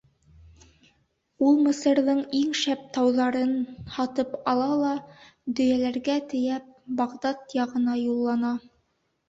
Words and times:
Ул 1.49 1.59
Мысырҙың 1.65 2.21
иң 2.39 2.55
шәп 2.61 2.87
тауарҙарын 2.97 3.53
һатып 3.99 4.35
ала 4.55 4.71
ла, 4.81 4.95
дөйәләргә 5.61 6.19
тейәп, 6.35 6.75
Бағдад 7.03 7.57
яғына 7.63 8.03
юллана. 8.05 8.55